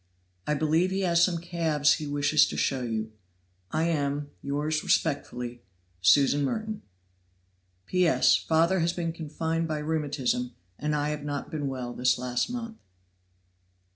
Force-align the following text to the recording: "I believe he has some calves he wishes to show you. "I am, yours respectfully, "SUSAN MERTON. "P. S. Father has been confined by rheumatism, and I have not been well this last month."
"I 0.47 0.55
believe 0.55 0.89
he 0.89 1.01
has 1.01 1.23
some 1.23 1.37
calves 1.37 1.93
he 1.93 2.07
wishes 2.07 2.47
to 2.47 2.57
show 2.57 2.81
you. 2.81 3.11
"I 3.69 3.83
am, 3.83 4.31
yours 4.41 4.83
respectfully, 4.83 5.61
"SUSAN 6.01 6.43
MERTON. 6.43 6.81
"P. 7.85 8.07
S. 8.07 8.35
Father 8.35 8.79
has 8.79 8.93
been 8.93 9.13
confined 9.13 9.67
by 9.67 9.77
rheumatism, 9.77 10.55
and 10.79 10.95
I 10.95 11.09
have 11.09 11.23
not 11.23 11.51
been 11.51 11.67
well 11.67 11.93
this 11.93 12.17
last 12.17 12.49
month." 12.49 12.77